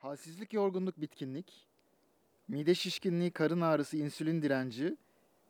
[0.00, 1.68] Halsizlik, yorgunluk, bitkinlik,
[2.48, 4.96] mide şişkinliği, karın ağrısı, insülin direnci,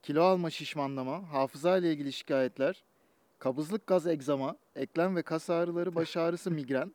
[0.02, 2.84] kilo alma, şişmanlama, hafıza ile ilgili şikayetler,
[3.38, 6.94] kabızlık, gaz, egzama, eklem ve kas ağrıları, baş ağrısı, migren,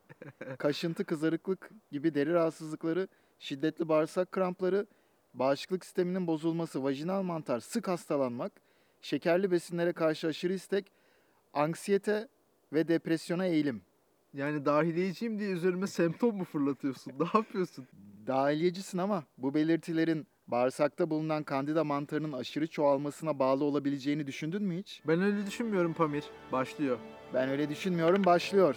[0.58, 4.86] kaşıntı, kızarıklık gibi deri rahatsızlıkları, şiddetli bağırsak krampları,
[5.34, 8.52] bağışıklık sisteminin bozulması, vajinal mantar, sık hastalanmak,
[9.00, 10.92] şekerli besinlere karşı aşırı istek,
[11.52, 12.28] anksiyete
[12.72, 13.85] ve depresyona eğilim.
[14.36, 17.12] Yani dahiliyeciyim diye üzerime semptom mu fırlatıyorsun?
[17.20, 17.86] Ne yapıyorsun?
[18.26, 25.02] Dahiliyecisin ama bu belirtilerin bağırsakta bulunan kandida mantarının aşırı çoğalmasına bağlı olabileceğini düşündün mü hiç?
[25.08, 26.24] Ben öyle düşünmüyorum Pamir.
[26.52, 26.98] Başlıyor.
[27.34, 28.76] Ben öyle düşünmüyorum başlıyor.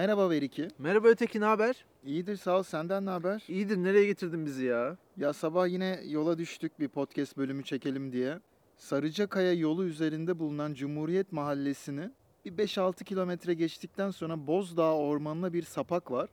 [0.00, 0.68] Merhaba Veriki.
[0.78, 1.84] Merhaba Öteki ne haber?
[2.04, 3.44] İyidir sağ ol senden ne haber?
[3.48, 4.96] İyidir nereye getirdin bizi ya?
[5.16, 8.40] Ya sabah yine yola düştük bir podcast bölümü çekelim diye.
[8.76, 12.10] Sarıcakaya yolu üzerinde bulunan Cumhuriyet Mahallesi'ni
[12.44, 16.30] bir 5-6 kilometre geçtikten sonra Bozdağ Ormanı'na bir sapak var.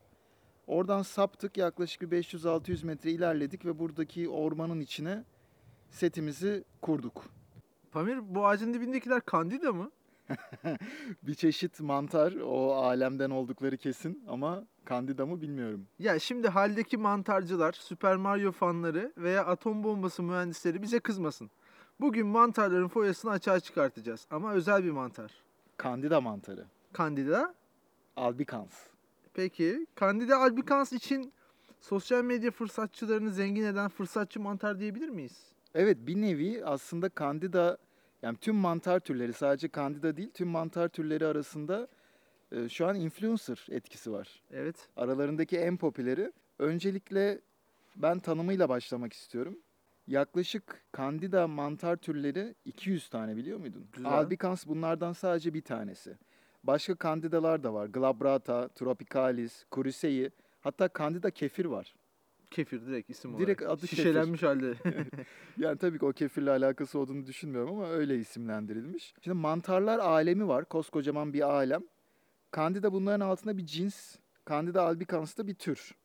[0.67, 5.23] Oradan saptık yaklaşık bir 500-600 metre ilerledik ve buradaki ormanın içine
[5.89, 7.25] setimizi kurduk.
[7.91, 9.91] Pamir bu ağacın dibindekiler kandida mı?
[11.23, 15.87] Bir çeşit mantar o alemden oldukları kesin ama kandida mı bilmiyorum.
[15.99, 21.49] Ya şimdi haldeki mantarcılar, Super Mario fanları veya atom bombası mühendisleri bize kızmasın.
[21.99, 25.31] Bugün mantarların foyasını açığa çıkartacağız ama özel bir mantar.
[25.77, 26.65] Kandida mantarı.
[26.93, 27.53] Kandida.
[28.15, 28.73] Albicans.
[29.33, 31.33] Peki Candida albicans için
[31.79, 35.37] sosyal medya fırsatçılarını zengin eden fırsatçı mantar diyebilir miyiz?
[35.75, 37.77] Evet bir nevi aslında kandida
[38.21, 41.87] yani tüm mantar türleri sadece kandida değil tüm mantar türleri arasında
[42.51, 44.41] e, şu an influencer etkisi var.
[44.51, 44.89] Evet.
[44.95, 46.31] Aralarındaki en popüleri.
[46.59, 47.41] Öncelikle
[47.95, 49.59] ben tanımıyla başlamak istiyorum.
[50.07, 53.87] Yaklaşık kandida mantar türleri 200 tane biliyor muydun?
[53.93, 54.11] Güzel.
[54.11, 56.17] Albicans bunlardan sadece bir tanesi.
[56.63, 57.85] Başka kandidalar da var.
[57.85, 60.29] Glabrata, tropicalis, curicei,
[60.61, 61.95] hatta kandida kefir var.
[62.51, 63.47] Kefir direkt isim olarak.
[63.47, 63.95] Direkt adı kefir.
[63.95, 64.73] Şişelenmiş halde.
[65.57, 69.13] Yani tabii ki o kefirle alakası olduğunu düşünmüyorum ama öyle isimlendirilmiş.
[69.21, 70.65] Şimdi mantarlar alemi var.
[70.65, 71.81] Koskocaman bir alem.
[72.55, 74.15] Candida bunların altında bir cins.
[74.49, 75.95] Candida albicans da bir tür.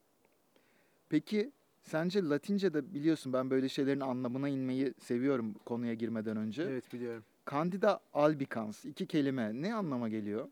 [1.09, 6.63] Peki sence Latince'de biliyorsun ben böyle şeylerin anlamına inmeyi seviyorum konuya girmeden önce.
[6.63, 7.25] evet biliyorum.
[7.51, 10.49] Candida albicans iki kelime ne anlama geliyor?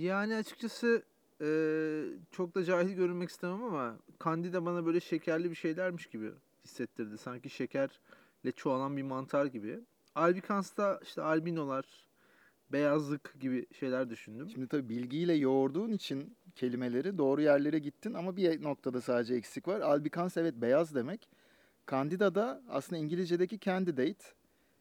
[0.00, 1.02] Yani açıkçası
[1.40, 6.32] eee, çok da cahil görünmek istemem ama Candida bana böyle şekerli bir şeylermiş gibi
[6.64, 7.18] hissettirdi.
[7.18, 9.80] Sanki şekerle çoğalan bir mantar gibi.
[10.14, 11.84] Albicans'ta işte albinolar,
[12.72, 14.50] beyazlık gibi şeyler düşündüm.
[14.50, 19.80] Şimdi tabii bilgiyle yoğurduğun için kelimeleri doğru yerlere gittin ama bir noktada sadece eksik var.
[19.80, 21.28] Albicans evet beyaz demek.
[21.90, 24.24] Candida da aslında İngilizce'deki candidate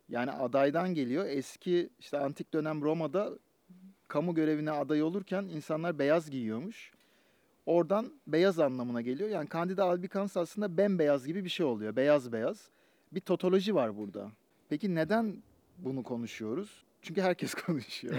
[0.09, 1.25] yani adaydan geliyor.
[1.25, 3.39] Eski işte antik dönem Roma'da
[4.07, 6.91] kamu görevine aday olurken insanlar beyaz giyiyormuş.
[7.65, 9.29] Oradan beyaz anlamına geliyor.
[9.29, 11.95] Yani Candida albicans aslında bembeyaz gibi bir şey oluyor.
[11.95, 12.69] Beyaz beyaz.
[13.11, 14.31] Bir totoloji var burada.
[14.69, 15.43] Peki neden
[15.77, 16.83] bunu konuşuyoruz?
[17.01, 18.15] Çünkü herkes konuşuyor.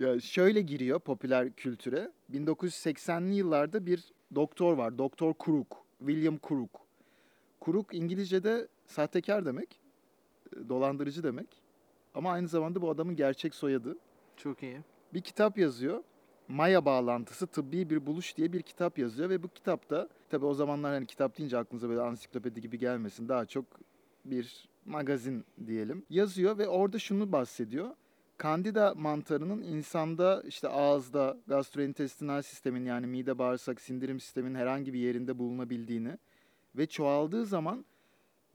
[0.00, 2.10] Ya şöyle giriyor popüler kültüre.
[2.32, 4.98] 1980'li yıllarda bir doktor var.
[4.98, 5.84] Doktor Crook.
[5.98, 6.80] William Crook.
[7.64, 9.80] Crook İngilizce'de sahtekar demek.
[10.56, 11.63] e, Dolandırıcı demek.
[12.14, 13.96] Ama aynı zamanda bu adamın gerçek soyadı.
[14.36, 14.78] Çok iyi.
[15.14, 16.02] Bir kitap yazıyor.
[16.48, 20.92] Maya bağlantısı tıbbi bir buluş diye bir kitap yazıyor ve bu kitapta tabi o zamanlar
[20.92, 23.64] hani kitap deyince aklınıza böyle ansiklopedi gibi gelmesin daha çok
[24.24, 26.04] bir magazin diyelim.
[26.10, 27.90] Yazıyor ve orada şunu bahsediyor.
[28.36, 35.38] Kandida mantarının insanda işte ağızda gastrointestinal sistemin yani mide bağırsak sindirim sistemin herhangi bir yerinde
[35.38, 36.18] bulunabildiğini
[36.76, 37.84] ve çoğaldığı zaman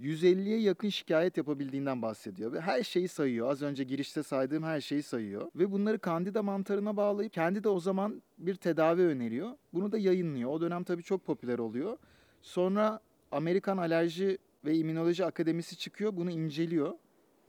[0.02, 3.50] 150'ye yakın şikayet yapabildiğinden bahsediyor ve her şeyi sayıyor.
[3.50, 7.80] Az önce girişte saydığım her şeyi sayıyor ve bunları kandida mantarına bağlayıp kendi de o
[7.80, 9.52] zaman bir tedavi öneriyor.
[9.74, 10.50] Bunu da yayınlıyor.
[10.50, 11.98] O dönem tabii çok popüler oluyor.
[12.42, 13.00] Sonra
[13.32, 16.94] Amerikan Alerji ve İmmünoloji Akademisi çıkıyor, bunu inceliyor.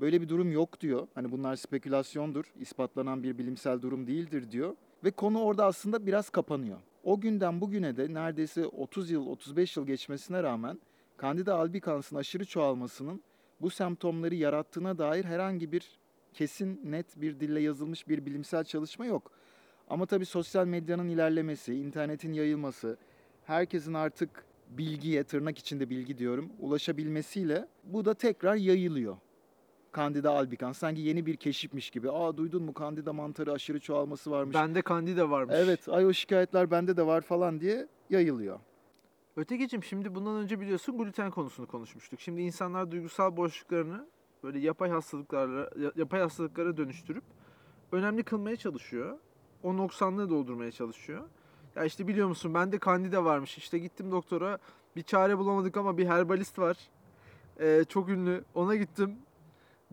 [0.00, 1.06] Böyle bir durum yok diyor.
[1.14, 4.76] Hani bunlar spekülasyondur, ispatlanan bir bilimsel durum değildir diyor.
[5.04, 6.78] Ve konu orada aslında biraz kapanıyor.
[7.04, 10.78] O günden bugüne de neredeyse 30 yıl, 35 yıl geçmesine rağmen
[11.22, 13.22] Candida albicans'ın aşırı çoğalmasının
[13.60, 15.98] bu semptomları yarattığına dair herhangi bir
[16.34, 19.30] kesin, net bir dille yazılmış bir bilimsel çalışma yok.
[19.88, 22.96] Ama tabii sosyal medyanın ilerlemesi, internetin yayılması,
[23.44, 29.16] herkesin artık bilgiye, tırnak içinde bilgi diyorum, ulaşabilmesiyle bu da tekrar yayılıyor.
[29.96, 32.10] Candida albicans sanki yeni bir keşifmiş gibi.
[32.10, 34.54] Aa duydun mu Candida mantarı aşırı çoğalması varmış.
[34.54, 35.54] Bende Candida varmış.
[35.58, 38.60] Evet, ay o şikayetler bende de var falan diye yayılıyor.
[39.40, 42.20] Ötekicim şimdi bundan önce biliyorsun gluten konusunu konuşmuştuk.
[42.20, 44.06] Şimdi insanlar duygusal boşluklarını
[44.42, 47.24] böyle yapay hastalıklarla ya- yapay hastalıklara dönüştürüp
[47.92, 49.18] önemli kılmaya çalışıyor.
[49.62, 51.22] O noksanlığı doldurmaya çalışıyor.
[51.76, 53.58] Ya işte biliyor musun bende kandida varmış.
[53.58, 54.58] İşte gittim doktora
[54.96, 56.76] bir çare bulamadık ama bir herbalist var.
[57.60, 58.44] Ee, çok ünlü.
[58.54, 59.16] Ona gittim.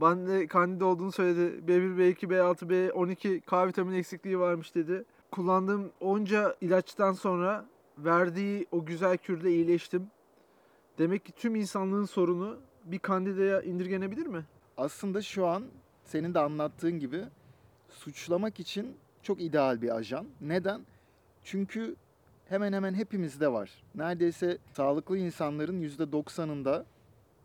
[0.02, 1.68] Bende kandida olduğunu söyledi.
[1.68, 5.06] B1, B2, B6, B12 K vitamini eksikliği varmış dedi.
[5.32, 7.66] Kullandığım onca ilaçtan sonra
[7.98, 10.08] verdiği o güzel kürle iyileştim.
[10.98, 14.46] Demek ki tüm insanlığın sorunu bir kandidaya indirgenebilir mi?
[14.78, 15.64] Aslında şu an
[16.06, 17.24] senin de anlattığın gibi
[17.90, 20.28] suçlamak için çok ideal bir ajan.
[20.42, 20.82] Neden?
[21.44, 21.96] Çünkü
[22.50, 23.84] hemen hemen hepimizde var.
[23.96, 26.86] Neredeyse sağlıklı insanların %90'ında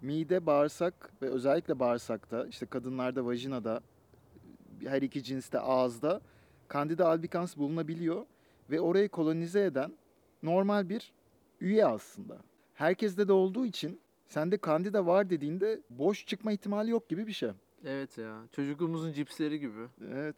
[0.01, 3.81] mide, bağırsak ve özellikle bağırsakta, işte kadınlarda vajinada,
[4.87, 6.21] her iki cinste ağızda
[6.73, 8.27] Candida albicans bulunabiliyor
[8.71, 9.93] ve orayı kolonize eden
[10.43, 11.13] normal bir
[11.61, 12.39] üye aslında.
[12.75, 17.51] Herkeste de olduğu için sende Candida var dediğinde boş çıkma ihtimali yok gibi bir şey.
[17.85, 18.43] Evet ya.
[18.53, 19.87] Çocukluğumuzun cipsleri gibi.
[20.09, 20.37] Evet.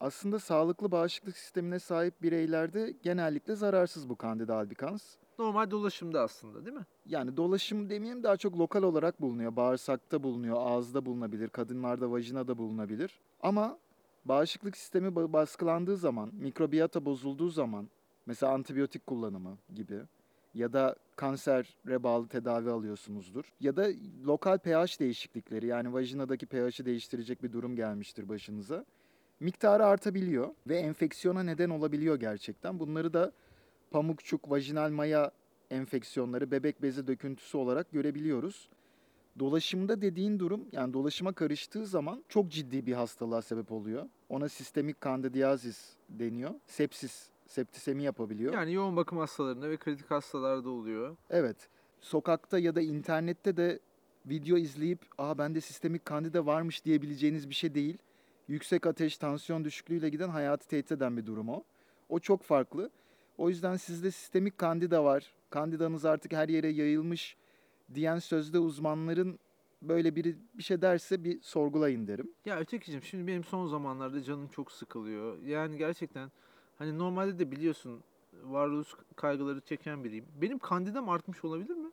[0.00, 5.16] Aslında sağlıklı bağışıklık sistemine sahip bireylerde genellikle zararsız bu Candida albicans.
[5.38, 6.86] Normal dolaşımda aslında değil mi?
[7.06, 9.56] Yani dolaşım demeyeyim daha çok lokal olarak bulunuyor.
[9.56, 13.20] Bağırsakta bulunuyor, ağızda bulunabilir, kadınlarda vajinada bulunabilir.
[13.40, 13.78] Ama
[14.24, 17.88] bağışıklık sistemi ba- baskılandığı zaman, mikrobiyata bozulduğu zaman,
[18.28, 20.00] mesela antibiyotik kullanımı gibi
[20.54, 23.52] ya da kansere bağlı tedavi alıyorsunuzdur.
[23.60, 23.88] Ya da
[24.26, 28.84] lokal pH değişiklikleri yani vajinadaki pH'i değiştirecek bir durum gelmiştir başınıza.
[29.40, 32.78] Miktarı artabiliyor ve enfeksiyona neden olabiliyor gerçekten.
[32.78, 33.32] Bunları da
[33.90, 35.30] pamukçuk, vajinal maya
[35.70, 38.68] enfeksiyonları, bebek bezi döküntüsü olarak görebiliyoruz.
[39.38, 44.08] Dolaşımda dediğin durum yani dolaşıma karıştığı zaman çok ciddi bir hastalığa sebep oluyor.
[44.28, 46.50] Ona sistemik kandidiyazis deniyor.
[46.66, 48.52] Sepsis, septisemi yapabiliyor.
[48.52, 51.16] Yani yoğun bakım hastalarında ve kritik hastalarda oluyor.
[51.30, 51.68] Evet.
[52.00, 53.80] Sokakta ya da internette de
[54.26, 57.98] video izleyip "Aa bende sistemik kandida varmış." diyebileceğiniz bir şey değil.
[58.48, 61.64] Yüksek ateş, tansiyon düşüklüğüyle giden hayatı tehdit eden bir durum o.
[62.08, 62.90] O çok farklı.
[63.38, 65.32] O yüzden sizde sistemik kandida var.
[65.50, 67.36] Kandidanız artık her yere yayılmış
[67.94, 69.38] diyen sözde uzmanların
[69.82, 72.32] böyle biri bir şey derse bir sorgulayın derim.
[72.44, 75.42] Ya ötekicim şimdi benim son zamanlarda canım çok sıkılıyor.
[75.42, 76.30] Yani gerçekten
[76.78, 78.02] hani normalde de biliyorsun
[78.44, 80.24] varoluş kaygıları çeken biriyim.
[80.42, 81.90] Benim kandidam artmış olabilir mi?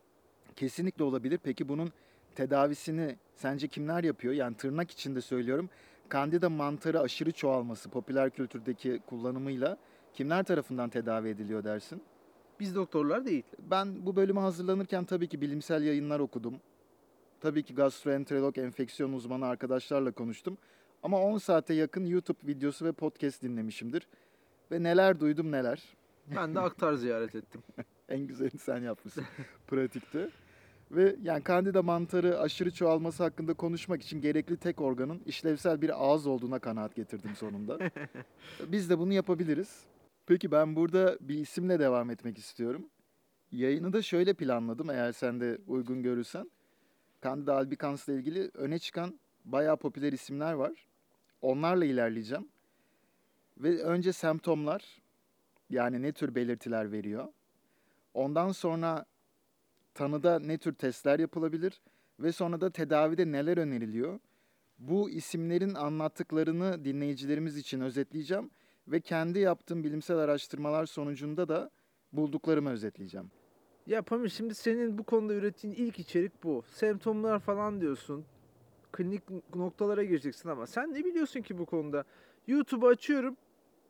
[0.56, 1.40] Kesinlikle olabilir.
[1.44, 1.92] Peki bunun
[2.36, 4.34] tedavisini sence kimler yapıyor?
[4.34, 5.70] Yani tırnak içinde söylüyorum.
[6.10, 9.78] Kandida mantarı aşırı çoğalması popüler kültürdeki kullanımıyla
[10.14, 12.02] kimler tarafından tedavi ediliyor dersin?
[12.60, 13.44] Biz doktorlar değil.
[13.60, 16.56] Ben bu bölüme hazırlanırken tabii ki bilimsel yayınlar okudum.
[17.42, 20.58] Tabii ki gastroenterolog, enfeksiyon uzmanı arkadaşlarla konuştum.
[21.04, 24.08] Ama 10 saate yakın YouTube videosu ve podcast dinlemişimdir.
[24.72, 25.84] Ve neler duydum neler.
[26.36, 27.62] Ben de aktar ziyaret ettim.
[28.10, 29.24] En güzelini sen yapmışsın
[29.68, 30.30] pratikte.
[30.92, 36.28] Ve yani kandida mantarı aşırı çoğalması hakkında konuşmak için gerekli tek organın işlevsel bir ağız
[36.28, 37.80] olduğuna kanaat getirdim sonunda.
[38.68, 39.84] Biz de bunu yapabiliriz.
[40.26, 42.86] Peki ben burada bir isimle devam etmek istiyorum.
[43.52, 46.52] Yayını da şöyle planladım eğer sen de uygun görürsen.
[47.24, 50.88] Candida albicans ile ilgili öne çıkan bayağı popüler isimler var.
[51.42, 52.48] Onlarla ilerleyeceğim.
[53.58, 55.02] Ve önce semptomlar
[55.70, 57.28] yani ne tür belirtiler veriyor.
[58.14, 59.06] Ondan sonra
[59.94, 61.82] tanıda ne tür testler yapılabilir
[62.20, 64.20] ve sonra da tedavide neler öneriliyor.
[64.80, 68.52] Bu isimlerin anlattıklarını dinleyicilerimiz için özetleyeceğim
[68.88, 71.72] ve kendi yaptığım bilimsel araştırmalar sonucunda da
[72.14, 73.32] bulduklarımı özetleyeceğim.
[73.88, 76.64] Ya Pamir şimdi senin bu konuda ürettiğin ilk içerik bu.
[76.68, 78.26] Semptomlar falan diyorsun.
[78.92, 82.04] Klinik noktalara gireceksin ama sen ne biliyorsun ki bu konuda?
[82.48, 83.38] YouTube'u açıyorum.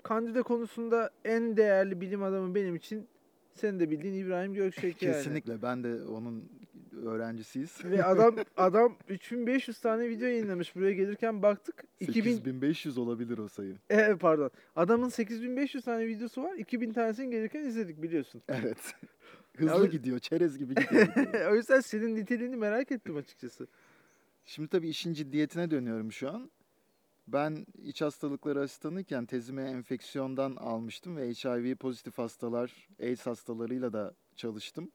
[0.05, 3.07] Kandida konusunda en değerli bilim adamı benim için
[3.53, 5.13] senin de bildiğin İbrahim Gökçek yani.
[5.13, 6.49] Kesinlikle ben de onun
[7.05, 7.85] öğrencisiyiz.
[7.85, 10.75] Ve adam adam 3500 tane video yayınlamış.
[10.75, 11.83] Buraya gelirken baktık.
[11.99, 13.75] 2000 8500 olabilir o sayı.
[13.89, 14.51] e, pardon.
[14.75, 16.53] Adamın 8500 tane videosu var.
[16.55, 18.41] 2000 tanesini gelirken izledik biliyorsun.
[18.49, 18.95] Evet.
[19.57, 21.07] Hızlı Ya- gidiyor, çerez gibi gidiyor.
[21.51, 23.67] o yüzden senin niteliğini merak ettim açıkçası.
[24.45, 26.49] Şimdi tabii işin ciddiyetine dönüyorum şu an.
[27.27, 34.91] Ben iç hastalıkları asistanıyken tezimi enfeksiyondan almıştım ve HIV pozitif hastalar, AIDS hastalarıyla da çalıştım.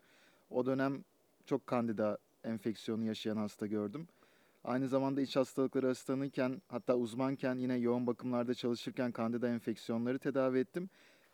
[0.50, 1.04] O dönem
[1.46, 4.08] çok kandida enfeksiyonu yaşayan hasta gördüm.
[4.64, 10.90] Aynı zamanda iç hastalıkları asistanıyken hatta uzmanken yine yoğun bakımlarda çalışırken kandida enfeksiyonları tedavi ettim.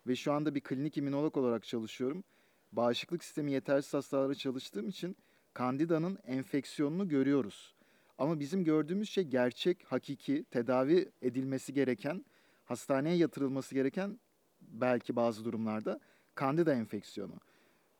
[0.07, 2.23] Ve şu anda bir klinik immünolog olarak çalışıyorum.
[2.71, 5.17] Bağışıklık sistemi yetersiz hastalara çalıştığım için
[5.53, 7.76] kandidanın enfeksiyonunu görüyoruz.
[8.17, 12.25] Ama bizim gördüğümüz şey gerçek, hakiki, tedavi edilmesi gereken,
[12.65, 14.19] hastaneye yatırılması gereken
[14.61, 15.99] belki bazı durumlarda
[16.35, 17.33] kandida enfeksiyonu.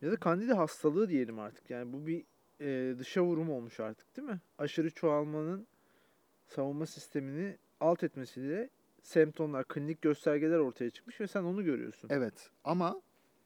[0.01, 1.69] Ya da kandida hastalığı diyelim artık.
[1.69, 2.25] Yani bu bir
[2.61, 4.39] e, dışa vurum olmuş artık değil mi?
[4.57, 5.67] Aşırı çoğalmanın
[6.47, 8.69] savunma sistemini alt etmesiyle
[9.01, 12.09] semptomlar, klinik göstergeler ortaya çıkmış ve sen onu görüyorsun.
[12.11, 13.01] Evet ama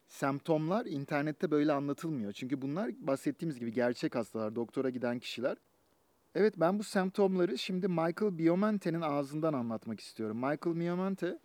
[0.08, 2.32] semptomlar internette böyle anlatılmıyor.
[2.32, 5.56] Çünkü bunlar bahsettiğimiz gibi gerçek hastalar, doktora giden kişiler.
[6.34, 10.36] Evet ben bu semptomları şimdi Michael Biomente'nin ağzından anlatmak istiyorum.
[10.36, 11.38] Michael Biomente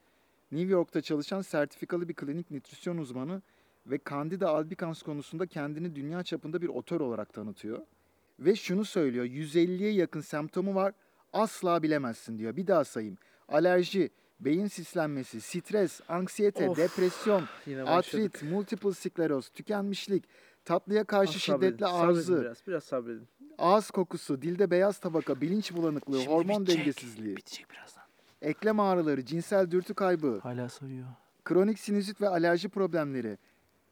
[0.52, 3.42] New York'ta çalışan sertifikalı bir klinik nütrisyon uzmanı
[3.86, 7.80] ve Candida albicans konusunda kendini dünya çapında bir otör olarak tanıtıyor.
[8.40, 10.94] Ve şunu söylüyor, 150'ye yakın semptomu var,
[11.34, 12.56] asla bilemezsin diyor.
[12.56, 13.18] Bir daha sayayım.
[13.48, 17.44] Alerji, beyin sislenmesi, stres, anksiyete, Of, depresyon,
[17.86, 20.24] artrit, multiple skleroz, tükenmişlik,
[20.66, 23.28] tatlıya karşı Ah, sabredin, şiddetli sabredin arzu, Biraz, biraz sabredin.
[23.58, 28.04] Ağız kokusu, dilde beyaz tabaka, bilinç bulanıklığı, Şimdi hormon bitecek, dengesizliği, Bitecek birazdan.
[28.42, 31.08] eklem ağrıları, cinsel dürtü kaybı, Hala sayıyor.
[31.46, 33.38] kronik sinüzit ve alerji problemleri,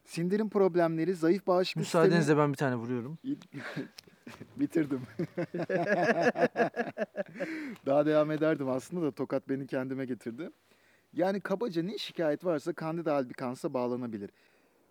[0.04, 2.02] sindirim problemleri, zayıf bağışıklık sistemi...
[2.04, 3.18] Müsaadenizle ben bir tane vuruyorum.
[4.56, 5.00] Bitirdim.
[7.86, 10.50] Daha devam ederdim aslında da tokat beni kendime getirdi.
[11.12, 14.30] Yani kabaca ne şikayet varsa Candida albicans'a bağlanabilir.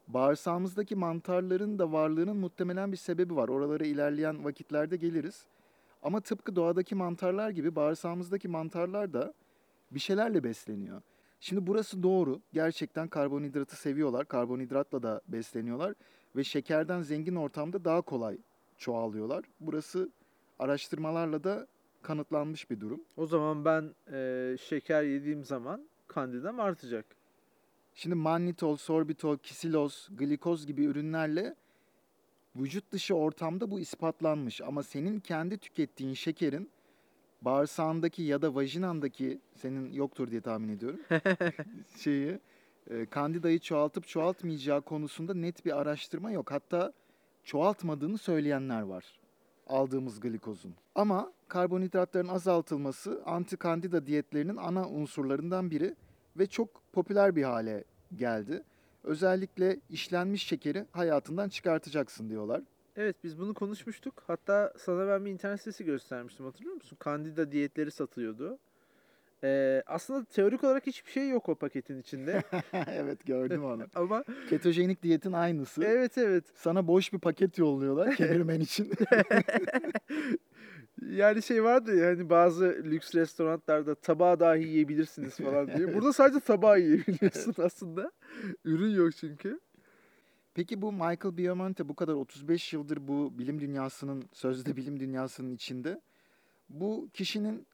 [0.08, 3.50] Bağırsağımızdaki mantarların da varlığının muhtemelen bir sebebi var.
[3.50, 5.46] Oralara ilerleyen vakitlerde geliriz.
[6.04, 9.34] Ama tıpkı doğadaki mantarlar gibi bağırsağımızdaki mantarlar da
[9.92, 11.02] bir şeylerle besleniyor.
[11.40, 12.42] Şimdi burası doğru.
[12.54, 14.28] Gerçekten karbonhidratı seviyorlar.
[14.28, 15.94] Karbonhidratla da besleniyorlar
[16.36, 18.38] ve şekerden zengin ortamda daha kolay
[18.78, 19.46] çoğalıyorlar.
[19.60, 20.10] Burası
[20.60, 21.68] araştırmalarla da
[22.02, 23.02] kanıtlanmış bir durum.
[23.18, 27.06] O zaman ben e, şeker yediğim zaman kandidam artacak.
[27.96, 31.56] Şimdi mannitol, sorbitol, kisiloz, glikoz gibi ürünlerle
[32.56, 34.62] vücut dışı ortamda bu ispatlanmış.
[34.62, 36.70] Ama senin kendi tükettiğin şekerin
[37.42, 41.00] bağırsağındaki ya da vajinandaki senin yoktur diye tahmin ediyorum.
[41.98, 42.40] şeyi
[42.90, 46.52] e, kandidayı çoğaltıp çoğaltmayacağı konusunda net bir araştırma yok.
[46.52, 46.94] Hatta
[47.44, 49.20] çoğaltmadığını söyleyenler var
[49.68, 50.76] aldığımız glikozun.
[50.96, 55.96] Ama karbonhidratların azaltılması anti-kandida diyetlerinin ana unsurlarından biri
[56.38, 57.84] ve çok popüler bir hale
[58.16, 58.64] geldi.
[59.04, 62.62] Özellikle işlenmiş şekeri hayatından çıkartacaksın diyorlar.
[62.96, 64.24] Evet biz bunu konuşmuştuk.
[64.28, 66.98] Hatta sana ben bir internet sitesi göstermiştim hatırlıyor musun?
[67.00, 68.58] Kandida diyetleri satılıyordu.
[69.44, 72.44] Ee, aslında teorik olarak hiçbir şey yok o paketin içinde.
[72.88, 73.84] evet gördüm onu.
[73.96, 75.84] Ama Ketojenik diyetin aynısı.
[75.84, 76.44] evet evet.
[76.56, 78.92] Sana boş bir paket yolluyorlar kemirmen için.
[81.02, 85.94] Yani şey vardı ya hani bazı lüks restoranlarda tabağı dahi yiyebilirsiniz falan diye.
[85.96, 88.12] Burada sadece tabağı yiyebiliyorsun aslında.
[88.66, 89.60] Ürün yok çünkü.
[90.54, 96.02] Peki bu Michael Biomonte bu kadar 35 yıldır bu bilim dünyasının, sözde bilim dünyasının içinde.
[96.70, 97.68] Bu kişinin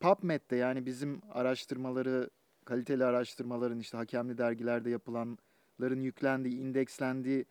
[0.00, 2.30] PubMed'de yani bizim araştırmaları,
[2.64, 7.44] kaliteli araştırmaların işte hakemli dergilerde yapılanların yüklendiği, indekslendiği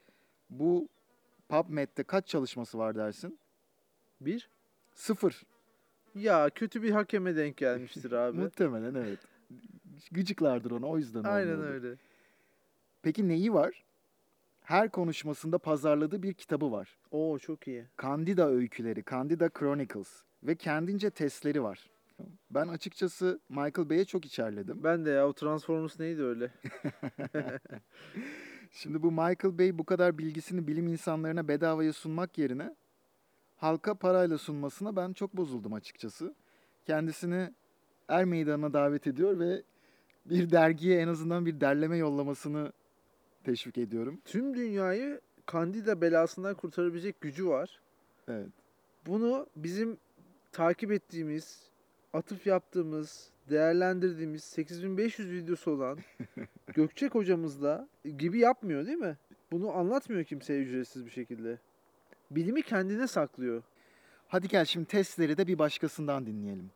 [0.49, 0.89] bu
[1.49, 3.39] PubMed'de kaç çalışması var dersin?
[4.21, 4.49] Bir.
[4.95, 5.43] Sıfır.
[6.15, 8.37] Ya kötü bir hakeme denk gelmiştir abi.
[8.37, 9.19] Muhtemelen evet.
[10.11, 11.73] Gıcıklardır ona o yüzden Aynen olmuyordur.
[11.73, 11.95] öyle.
[13.01, 13.83] Peki neyi var?
[14.61, 16.97] Her konuşmasında pazarladığı bir kitabı var.
[17.11, 17.85] Oo çok iyi.
[18.01, 21.89] Candida öyküleri, Candida Chronicles ve kendince testleri var.
[22.51, 24.83] Ben açıkçası Michael Bay'e çok içerledim.
[24.83, 26.51] Ben de ya o Transformers neydi öyle?
[28.71, 32.75] Şimdi bu Michael Bay bu kadar bilgisini bilim insanlarına bedavaya sunmak yerine
[33.65, 36.35] halka parayla sunmasına ben çok bozuldum açıkçası.
[36.85, 37.53] Kendisini
[38.07, 39.63] er meydanına davet ediyor ve
[40.25, 42.71] bir dergiye en azından bir derleme yollamasını
[43.43, 44.21] teşvik ediyorum.
[44.25, 47.79] Tüm dünyayı Kandida belasından kurtarabilecek gücü var.
[48.27, 48.47] Evet.
[49.07, 49.97] Bunu bizim
[50.51, 51.69] takip ettiğimiz,
[52.13, 55.99] atıf yaptığımız, değerlendirdiğimiz 8500 videosu olan
[56.67, 59.17] Gökçek hocamız da gibi yapmıyor değil mi?
[59.51, 61.59] Bunu anlatmıyor kimseye ücretsiz bir şekilde.
[62.31, 63.63] Bilimi kendine saklıyor.
[64.27, 66.71] Hadi gel şimdi testleri de bir başkasından dinleyelim.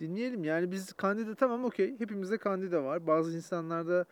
[0.00, 2.00] Dinleyelim yani biz kandida tamam okey.
[2.00, 3.06] Hepimizde kandida var.
[3.06, 4.04] Bazı insanlarda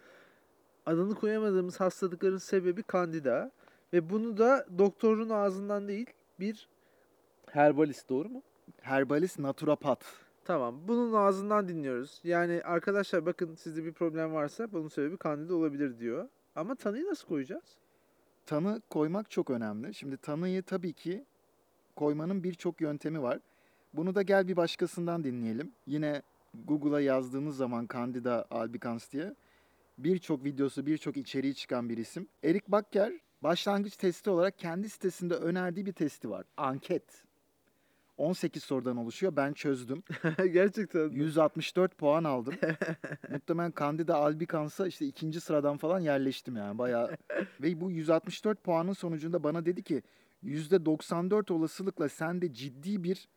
[0.86, 3.50] adını koyamadığımız hastalıkların sebebi kandida.
[3.92, 6.06] Ve bunu da doktorun ağzından değil
[6.40, 6.68] bir
[7.46, 8.42] herbalist doğru mu?
[8.80, 10.04] Herbalist naturopat.
[10.44, 10.76] Tamam.
[10.88, 12.20] Bunun ağzından dinliyoruz.
[12.24, 16.28] Yani arkadaşlar bakın sizde bir problem varsa bunun sebebi kandida olabilir diyor.
[16.54, 17.76] Ama tanıyı nasıl koyacağız?
[18.46, 19.94] Tanı koymak çok önemli.
[19.94, 21.24] Şimdi tanıyı tabii ki
[21.96, 23.38] koymanın birçok yöntemi var.
[23.94, 25.72] Bunu da gel bir başkasından dinleyelim.
[25.86, 26.22] Yine
[26.54, 29.34] Google'a yazdığınız zaman Candida albicans diye
[29.98, 32.28] birçok videosu, birçok içeriği çıkan bir isim.
[32.44, 36.46] Erik Bakker başlangıç testi olarak kendi sitesinde önerdiği bir testi var.
[36.56, 37.29] Anket.
[38.20, 39.36] 18 sorudan oluşuyor.
[39.36, 40.02] Ben çözdüm.
[40.52, 41.08] Gerçekten.
[41.08, 42.54] 164 puan aldım.
[43.30, 47.16] Muhtemelen Candida albicans'a işte ikinci sıradan falan yerleştim yani bayağı.
[47.62, 50.02] Ve bu 164 puanın sonucunda bana dedi ki
[50.44, 53.28] %94 olasılıkla sende ciddi bir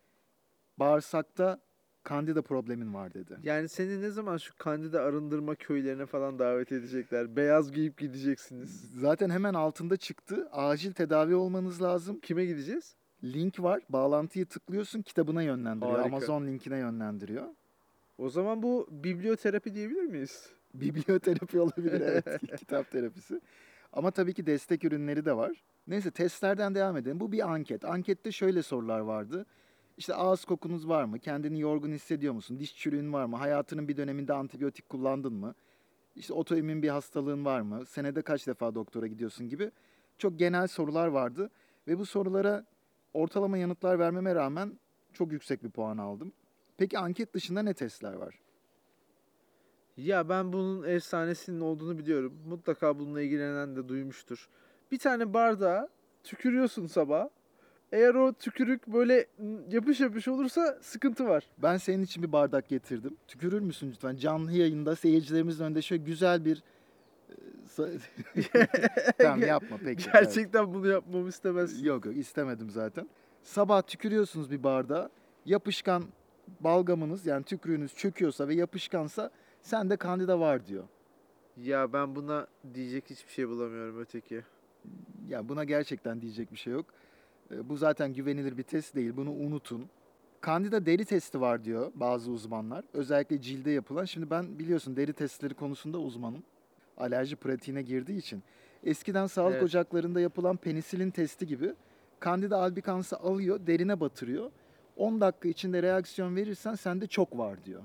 [0.79, 1.59] bağırsakta
[2.09, 3.37] Candida problemin var dedi.
[3.43, 7.35] Yani seni ne zaman şu Kandida arındırma köylerine falan davet edecekler?
[7.35, 8.91] Beyaz giyip gideceksiniz.
[8.99, 10.47] Zaten hemen altında çıktı.
[10.51, 12.19] Acil tedavi olmanız lazım.
[12.19, 12.95] Kime gideceğiz?
[13.24, 13.82] Link var.
[13.89, 16.00] Bağlantıyı tıklıyorsun kitabına yönlendiriyor.
[16.00, 16.15] Harika.
[16.15, 17.48] Amazon linkine yönlendiriyor.
[18.18, 20.50] O zaman bu biblioterapi diyebilir miyiz?
[20.74, 22.42] Biblioterapi olabilir evet.
[22.58, 23.42] Kitap terapisi.
[23.94, 25.63] Ama tabii ki destek ürünleri de var.
[25.88, 27.20] Neyse testlerden devam edelim.
[27.20, 27.86] Bu bir anket.
[27.86, 29.46] Ankette şöyle sorular vardı.
[29.98, 31.20] İşte ağız kokunuz var mı?
[31.20, 32.60] Kendini yorgun hissediyor musun?
[32.60, 33.38] Diş çürüğün var mı?
[33.38, 35.56] Hayatının bir döneminde antibiyotik kullandın mı?
[36.15, 37.86] İşte otoimmün bir hastalığın var mı?
[37.86, 39.72] Senede kaç defa doktora gidiyorsun gibi
[40.18, 41.50] çok genel sorular vardı.
[41.88, 42.65] Ve bu sorulara
[43.13, 44.79] ortalama yanıtlar vermeme rağmen
[45.13, 46.34] çok yüksek bir puan aldım.
[46.77, 48.39] Peki anket dışında ne testler var?
[49.98, 52.34] Ya ben bunun efsanesinin olduğunu biliyorum.
[52.48, 54.50] Mutlaka bununla ilgilenen de duymuştur.
[54.91, 55.89] Bir tane bardağa
[56.24, 57.29] tükürüyorsun sabah.
[57.91, 59.25] Eğer o tükürük böyle
[59.70, 61.43] yapış yapış olursa sıkıntı var.
[61.58, 63.17] Ben senin için bir bardak getirdim.
[63.27, 64.15] Tükürür müsün lütfen?
[64.15, 66.63] Canlı yayında seyircilerimizin önünde şöyle güzel bir...
[69.18, 70.03] tamam yapma peki.
[70.03, 70.13] evet.
[70.13, 71.84] Gerçekten bunu yapmamı istemez.
[71.84, 73.10] Yok yok istemedim zaten.
[73.44, 75.10] Sabah tükürüyorsunuz bir bardağa.
[75.46, 76.03] Yapışkan
[76.60, 80.84] balgamınız yani tükrüğünüz çöküyorsa ve yapışkansa sende kandida var diyor.
[81.58, 84.42] Ya ben buna diyecek hiçbir şey bulamıyorum öteki.
[85.27, 86.86] Ya buna gerçekten diyecek bir şey yok.
[87.51, 89.13] E, Bu zaten güvenilir bir test değil.
[89.18, 89.89] Bunu unutun.
[90.42, 92.86] Kandida deri testi var diyor bazı uzmanlar.
[92.94, 94.06] Özellikle cilde yapılan.
[94.06, 96.44] Şimdi ben biliyorsun deri testleri konusunda uzmanım.
[96.97, 98.43] Alerji pratiğine girdiği için.
[98.83, 99.63] Eskiden sağlık Evet.
[99.63, 101.73] ocaklarında yapılan penisilin testi gibi
[102.25, 104.51] Candida albicans'ı alıyor, derine batırıyor.
[104.97, 107.81] 10 dakika içinde reaksiyon verirsen sende çok var diyor.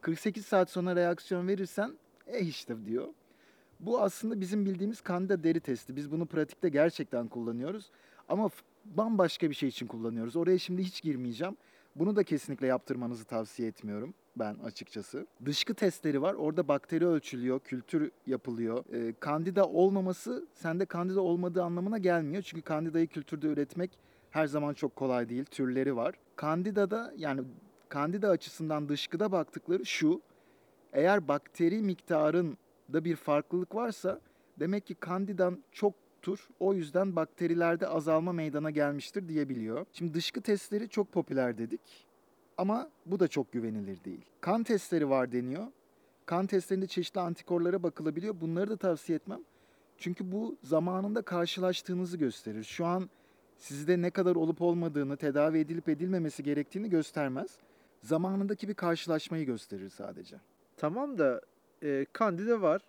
[0.00, 1.92] 48 saat sonra reaksiyon verirsen
[2.26, 3.08] eh işte diyor.
[3.80, 5.96] Bu aslında bizim bildiğimiz Candida deri testi.
[5.96, 7.90] Biz bunu pratikte gerçekten kullanıyoruz.
[8.28, 8.50] Ama
[8.84, 10.36] bambaşka bir şey için kullanıyoruz.
[10.36, 11.56] Oraya şimdi hiç girmeyeceğim.
[11.96, 15.26] Bunu da kesinlikle yaptırmanızı tavsiye etmiyorum ben açıkçası.
[15.44, 16.34] Dışkı testleri var.
[16.34, 18.84] Orada bakteri ölçülüyor, kültür yapılıyor.
[18.92, 22.42] Ee, kandida olmaması sende kandida olmadığı anlamına gelmiyor.
[22.42, 23.98] Çünkü kandidayı kültürde üretmek
[24.30, 25.44] her zaman çok kolay değil.
[25.44, 26.14] Türleri var.
[26.36, 27.42] Kandidada yani
[27.88, 30.20] kandida açısından dışkıda baktıkları şu.
[30.92, 34.20] Eğer bakteri miktarında bir farklılık varsa
[34.60, 36.48] demek ki kandidan çoktur.
[36.60, 39.86] O yüzden bakterilerde azalma meydana gelmiştir diyebiliyor.
[39.92, 42.11] Şimdi dışkı testleri çok popüler dedik.
[42.62, 44.20] Ama bu da çok güvenilir değil.
[44.40, 45.66] Kan testleri var deniyor.
[46.26, 48.40] Kan testlerinde çeşitli antikorlara bakılabiliyor.
[48.40, 49.40] Bunları da tavsiye etmem.
[49.98, 52.64] Çünkü bu zamanında karşılaştığınızı gösterir.
[52.64, 53.10] Şu an
[53.56, 57.58] sizde ne kadar olup olmadığını, tedavi edilip edilmemesi gerektiğini göstermez.
[58.02, 60.36] Zamanındaki bir karşılaşmayı gösterir sadece.
[60.76, 61.40] Tamam da
[61.82, 62.82] e, Candida var.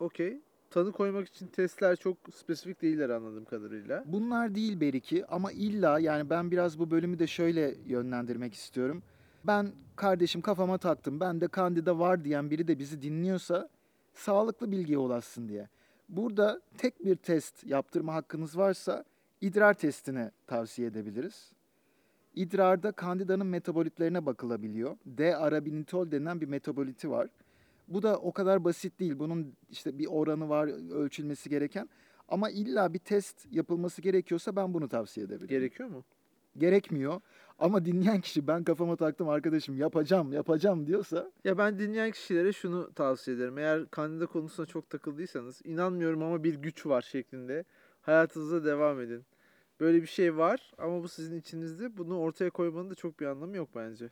[0.00, 0.40] Okey.
[0.70, 4.04] Tanı koymak için testler çok spesifik değiller anladığım kadarıyla.
[4.06, 9.02] Bunlar değil belki ama illa yani ben biraz bu bölümü de şöyle yönlendirmek istiyorum.
[9.44, 11.20] Ben kardeşim kafama taktım.
[11.20, 13.68] Ben de kandida var diyen biri de bizi dinliyorsa
[14.14, 15.68] sağlıklı bilgiye ulaşsın diye.
[16.08, 19.04] Burada tek bir test yaptırma hakkınız varsa
[19.40, 21.52] idrar testini tavsiye edebiliriz.
[22.34, 24.96] İdrarda kandidanın metabolitlerine bakılabiliyor.
[25.06, 27.28] D-arabinitol denilen bir metaboliti var.
[27.88, 29.18] Bu da o kadar basit değil.
[29.18, 31.88] Bunun işte bir oranı var ölçülmesi gereken.
[32.28, 35.48] Ama illa bir test yapılması gerekiyorsa ben bunu tavsiye edebilirim.
[35.48, 36.04] Gerekiyor mu?
[36.58, 37.20] Gerekmiyor.
[37.58, 42.92] Ama dinleyen kişi ben kafama taktım arkadaşım yapacağım yapacağım diyorsa Ya ben dinleyen kişilere şunu
[42.94, 43.58] tavsiye ederim.
[43.58, 47.64] Eğer Candida konusuna çok takıldıysanız inanmıyorum ama bir güç var şeklinde
[48.02, 49.24] hayatınıza devam edin.
[49.80, 51.96] Böyle bir şey var ama bu sizin içinizde.
[51.96, 54.10] Bunu ortaya koymanın da çok bir anlamı yok bence.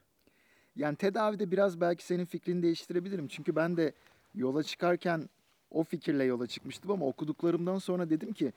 [0.77, 3.29] yani tedavide biraz belki senin fikrini değiştirebilirim.
[3.29, 3.93] Çünkü ben de
[4.35, 5.29] yola çıkarken
[5.71, 8.53] o fikirle yola çıkmıştım ama okuduklarımdan sonra dedim ki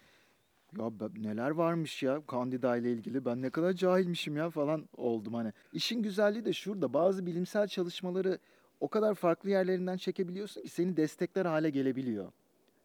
[0.77, 5.53] ya neler varmış ya kandida ile ilgili ben ne kadar cahilmişim ya falan oldum hani.
[5.73, 8.39] İşin güzelliği de şurada bazı bilimsel çalışmaları
[8.79, 12.31] o kadar farklı yerlerinden çekebiliyorsun ki seni destekler hale gelebiliyor.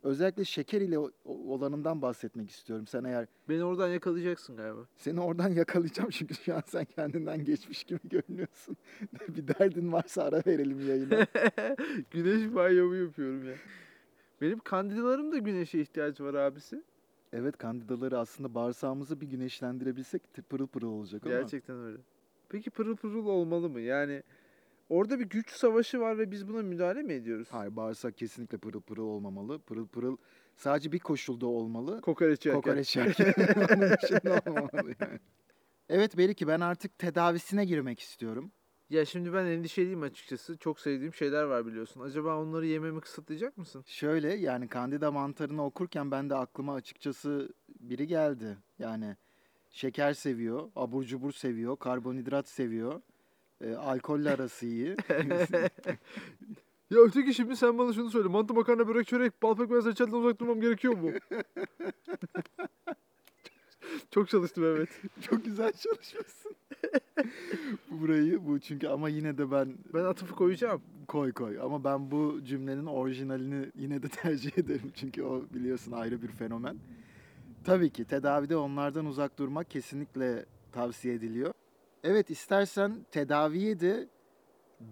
[0.02, 2.86] Özellikle şeker ile olanından bahsetmek istiyorum.
[2.86, 4.80] Sen eğer Beni oradan yakalayacaksın galiba.
[4.96, 8.76] Seni oradan yakalayacağım çünkü şu an sen kendinden geçmiş gibi görünüyorsun.
[9.28, 11.26] bir derdin varsa ara verelim yayına.
[12.10, 13.54] Güneş banyomu yapıyorum ya.
[14.40, 16.82] Benim kandidalarım da güneşe ihtiyacı var abisi.
[17.34, 21.34] Evet kandidaları aslında bağırsağımızı bir güneşlendirebilsek pırıl pırıl olacak ama.
[21.34, 21.98] Gerçekten öyle.
[22.48, 23.80] Peki pırıl pırıl olmalı mı?
[23.80, 24.22] Yani
[24.88, 27.48] orada bir güç savaşı var ve biz buna müdahale mi ediyoruz?
[27.50, 29.58] Hayır bağırsak kesinlikle pırıl pırıl olmamalı.
[29.58, 30.16] Pırıl pırıl
[30.56, 32.00] sadece bir koşulda olmalı.
[32.00, 32.60] Kokoreç yerken.
[32.60, 33.34] Kokoreç yerken.
[33.56, 35.18] Onun dışında olmamalı yani.
[35.88, 38.52] Evet Beriki ben artık tedavisine girmek istiyorum.
[38.94, 40.56] Ya şimdi ben endişeliyim açıkçası.
[40.56, 42.00] Çok sevdiğim şeyler var biliyorsun.
[42.00, 43.84] Acaba onları yememi kısıtlayacak mısın?
[43.86, 47.48] Şöyle yani kandida mantarını okurken ben de aklıma açıkçası
[47.80, 48.56] biri geldi.
[48.78, 49.16] Yani
[49.70, 53.00] şeker seviyor, abur cubur seviyor, karbonhidrat seviyor.
[53.60, 54.96] E, alkolle arası iyi.
[56.90, 58.28] Ya öteki şimdi sen bana şunu söyle.
[58.28, 61.10] Mantı, makarna, börek, çörek, bal pekmez, reçelden uzak durmam gerekiyor mu?
[64.10, 64.88] Çok çalıştım evet.
[65.30, 66.56] Çok güzel çalışmışsın.
[67.90, 70.82] Burayı bu çünkü ama yine de ben Ben atıfı koyacağım.
[71.08, 76.22] koy koy ama ben bu cümlenin orijinalini yine de tercih ederim çünkü o biliyorsun ayrı
[76.22, 76.76] bir fenomen.
[77.64, 81.52] Tabii ki tedavide onlardan uzak durmak kesinlikle tavsiye ediliyor.
[82.04, 84.08] Evet istersen tedaviye de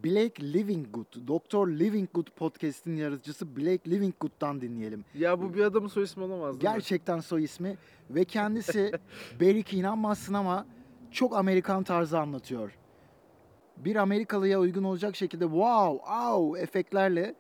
[0.05, 5.05] Blake Livinggood, Doktor Livinggood podcast'in yaratıcısı Blake Livinggood'dan dinleyelim.
[5.15, 6.75] Ya bu bir adamın soy ismi olamaz değil mi?
[6.75, 7.77] Gerçekten soy ismi
[8.11, 8.93] ve kendisi
[9.41, 10.67] belki inanmazsın ama
[11.13, 12.79] çok Amerikan tarzı anlatıyor.
[13.77, 17.35] Bir Amerikalıya uygun olacak şekilde wow, au efektlerle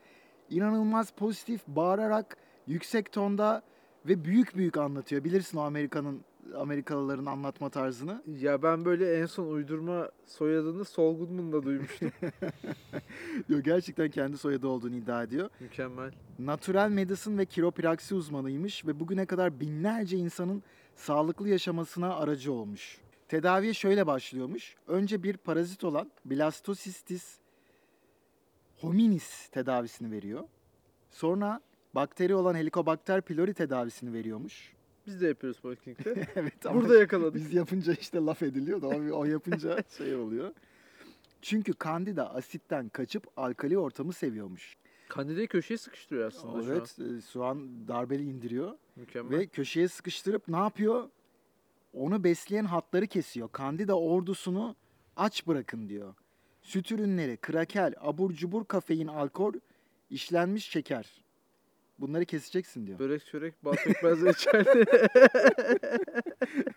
[0.50, 3.62] inanılmaz pozitif bağırarak yüksek tonda
[4.06, 5.24] ve büyük büyük anlatıyor.
[5.24, 6.24] Bilirsin o Amerika'nın
[6.56, 8.22] Amerikalıların anlatma tarzını.
[8.40, 12.10] Ya ben böyle en son uydurma soyadını Saul Goodman'da duymuştum.
[13.48, 15.50] Yo, gerçekten kendi soyadı olduğunu iddia ediyor.
[15.60, 16.12] Mükemmel.
[16.38, 20.62] Natural medicine ve kiropraksi uzmanıymış ve bugüne kadar binlerce insanın
[20.96, 23.01] sağlıklı yaşamasına aracı olmuş.
[23.32, 24.76] Tedaviye şöyle başlıyormuş.
[24.88, 27.38] Önce bir parazit olan Blastocystis
[28.80, 30.44] hominis tedavisini veriyor.
[31.10, 31.60] Sonra
[31.94, 34.72] bakteri olan Helicobacter pylori tedavisini veriyormuş.
[35.06, 36.28] Biz de yapıyoruz Poliklinik'te.
[36.36, 37.34] evet ama Burada yakaladık.
[37.34, 40.52] biz yapınca işte laf ediliyor da o, yapınca şey oluyor.
[41.42, 44.76] Çünkü kandida asitten kaçıp alkali ortamı seviyormuş.
[45.08, 46.76] Kandidayı köşeye sıkıştırıyor aslında şu an.
[46.76, 49.38] Evet, e, soğan darbeli indiriyor Mükemmel.
[49.38, 51.08] ve köşeye sıkıştırıp ne yapıyor?
[51.92, 53.52] Onu besleyen hatları kesiyor.
[53.52, 54.76] Kandida ordusunu
[55.16, 56.14] aç bırakın diyor.
[56.62, 59.52] Süt ürünleri, krakel, abur cubur, kafein, alkol,
[60.10, 61.22] işlenmiş şeker.
[61.98, 62.98] Bunları keseceksin diyor.
[62.98, 64.64] Börek, çörek, bal pekmez, reçel.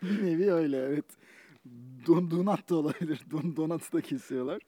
[0.02, 1.04] Bir nevi öyle evet.
[2.06, 3.20] Don, donat da olabilir.
[3.30, 4.62] Don, donatı da kesiyorlar.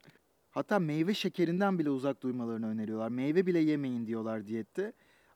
[0.51, 3.09] Hatta meyve şekerinden bile uzak durmalarını öneriyorlar.
[3.09, 4.93] Meyve bile yemeyin diyorlar diyette.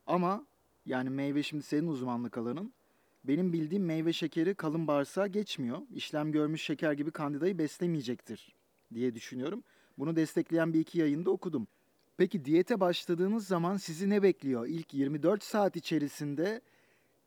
[0.07, 0.46] Ama
[0.87, 2.72] yani meyve şimdi senin uzmanlık alanın.
[3.24, 5.78] Benim bildiğim meyve şekeri kalın bağırsağa geçmiyor.
[5.94, 8.54] İşlem görmüş şeker gibi kandidayı beslemeyecektir
[8.94, 9.64] diye düşünüyorum.
[9.98, 11.66] Bunu destekleyen bir iki yayında okudum.
[12.16, 14.66] Peki diyete başladığınız zaman sizi ne bekliyor?
[14.66, 16.61] İlk 24 saat içerisinde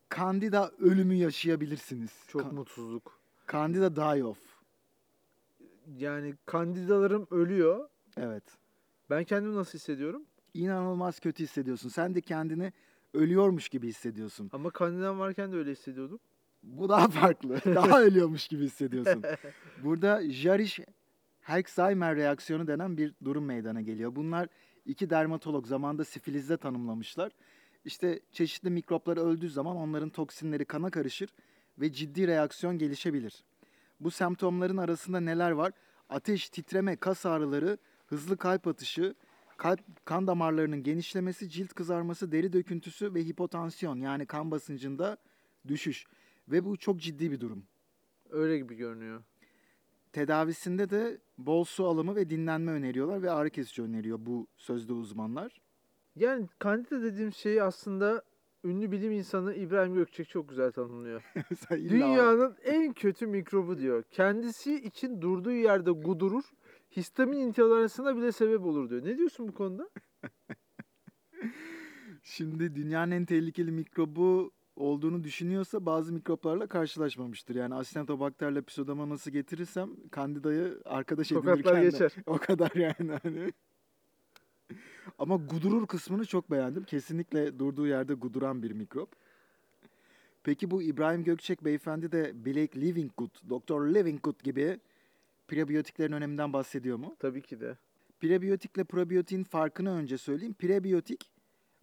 [0.09, 2.11] kandida ölümü yaşayabilirsiniz.
[2.27, 3.19] Çok Ka- mutsuzluk.
[3.51, 4.39] Candida die off.
[5.97, 7.89] Yani kandidalarım ölüyor.
[8.17, 8.43] Evet.
[9.09, 10.25] Ben kendimi nasıl hissediyorum?
[10.53, 11.89] İnanılmaz kötü hissediyorsun.
[11.89, 12.73] Sen de kendini
[13.15, 14.49] ölüyormuş gibi hissediyorsun.
[14.53, 16.19] Ama kandidam varken de öyle hissediyordum.
[16.63, 17.59] Bu daha farklı.
[17.65, 19.23] daha ölüyormuş gibi hissediyorsun.
[19.83, 20.79] Burada Jarisch
[21.41, 24.15] Herxheimer reaksiyonu denen bir durum meydana geliyor.
[24.15, 24.47] Bunlar
[24.85, 27.31] iki dermatolog zamanda sifilizde tanımlamışlar.
[27.85, 31.29] İşte çeşitli mikroplar öldüğü zaman onların toksinleri kana karışır
[31.79, 33.43] ve ciddi reaksiyon gelişebilir.
[33.99, 35.71] Bu semptomların arasında neler var?
[36.09, 39.15] Ateş, titreme, kas ağrıları, hızlı kalp atışı,
[39.57, 45.17] kalp kan damarlarının genişlemesi, cilt kızarması, deri döküntüsü ve hipotansiyon yani kan basıncında
[45.67, 46.05] düşüş.
[46.47, 47.63] Ve bu çok ciddi bir durum.
[48.29, 49.23] Öyle gibi görünüyor.
[50.13, 55.61] Tedavisinde de bol su alımı ve dinlenme öneriyorlar ve ağrı kesici öneriyor bu sözde uzmanlar.
[56.15, 58.23] Yani kandida dediğim şeyi aslında
[58.63, 61.23] ünlü bilim insanı İbrahim Gökçek çok güzel tanımlıyor.
[61.71, 64.03] Dünyanın en kötü mikrobu diyor.
[64.11, 66.43] Kendisi için durduğu yerde gudurur,
[66.95, 69.05] histamin intoleransına bile sebep olur diyor.
[69.05, 69.89] Ne diyorsun bu konuda?
[72.23, 77.55] Şimdi dünyanın en tehlikeli mikrobu olduğunu düşünüyorsa bazı mikroplarla karşılaşmamıştır.
[77.55, 82.13] Yani Acinetobacterle Pseudomonas'ı getirirsem Candida'yı arkadaş Tokatlar edinirken de geçer.
[82.25, 83.53] o kadar yani hani.
[85.19, 86.83] Ama gudurur kısmını çok beğendim.
[86.83, 89.09] Kesinlikle durduğu yerde guduran bir mikrop.
[90.43, 94.79] Peki bu İbrahim Gökçek beyefendi de Blake Livinggood, Doktor Livinggood gibi
[95.47, 97.15] prebiyotiklerin öneminden bahsediyor mu?
[97.19, 97.77] Tabii ki de.
[98.19, 100.53] Prebiyotikle probiyotiğin farkını önce söyleyeyim.
[100.53, 101.31] Prebiyotik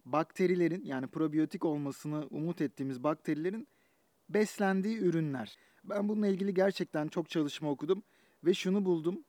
[0.05, 3.67] bakterilerin yani probiyotik olmasını umut ettiğimiz bakterilerin
[4.29, 5.57] beslendiği ürünler.
[5.83, 8.03] Ben bununla ilgili gerçekten çok çalışma okudum
[8.43, 9.23] ve şunu buldum.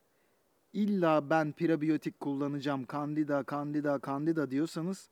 [0.72, 5.10] İlla ben prebiyotik kullanacağım, kandida, kandida, kandida diyorsanız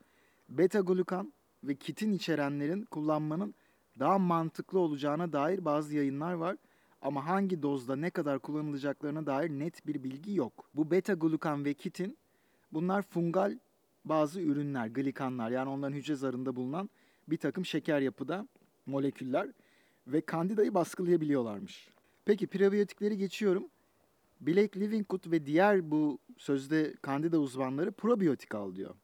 [0.48, 1.32] beta glukan
[1.64, 3.54] ve kitin içerenlerin kullanmanın
[3.98, 6.56] daha mantıklı olacağına dair bazı yayınlar var.
[7.02, 10.70] Ama hangi dozda ne kadar kullanılacaklarına dair net bir bilgi yok.
[10.74, 12.18] Bu beta glukan ve kitin
[12.72, 13.58] bunlar fungal
[14.04, 16.90] bazı ürünler, glikanlar yani onların hücre zarında bulunan
[17.28, 18.48] bir takım şeker yapıda
[18.86, 19.48] moleküller
[20.06, 21.88] ve kandidayı baskılayabiliyorlarmış.
[22.24, 23.68] Peki prebiyotikleri geçiyorum.
[24.40, 28.94] Blake Livingwood ve diğer bu sözde kandida uzmanları probiyotik al diyor.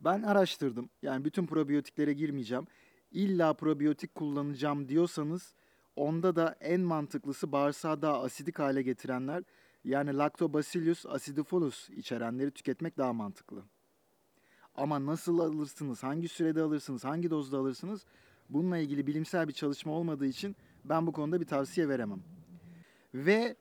[0.00, 0.90] Ben araştırdım.
[1.02, 2.66] Yani bütün probiyotiklere girmeyeceğim.
[3.12, 5.54] İlla probiyotik kullanacağım diyorsanız
[6.00, 9.42] onda da en mantıklısı bağırsağı daha asidik hale getirenler
[9.84, 13.62] yani Lactobacillus acidophilus içerenleri tüketmek daha mantıklı.
[14.74, 18.04] Ama nasıl alırsınız, hangi sürede alırsınız, hangi dozda alırsınız
[18.50, 22.20] bununla ilgili bilimsel bir çalışma olmadığı için ben bu konuda bir tavsiye veremem.
[23.14, 23.56] Ve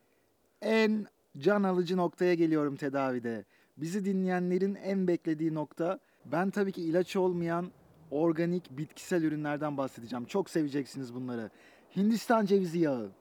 [0.61, 3.45] en can alıcı noktaya geliyorum tedavide.
[3.77, 7.71] Bizi dinleyenlerin en beklediği nokta ben tabii ki ilaç olmayan
[8.11, 10.25] organik bitkisel ürünlerden bahsedeceğim.
[10.25, 11.49] Çok seveceksiniz bunları.
[11.95, 13.11] Hindistan cevizi yağı.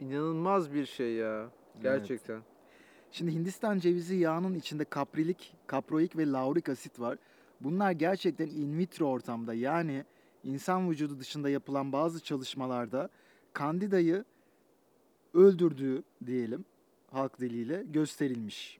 [0.00, 1.50] İnanılmaz bir şey ya.
[1.82, 2.42] Gerçekten.
[3.10, 7.18] Şimdi Hindistan cevizi yağının içinde kaprilik, kaproik ve laurik asit var.
[7.60, 10.04] Bunlar gerçekten in vitro ortamda yani
[10.44, 13.08] insan vücudu dışında yapılan bazı çalışmalarda
[13.52, 14.24] kandidayı
[15.34, 16.64] öldürdüğü diyelim
[17.10, 18.78] halk diliyle gösterilmiş.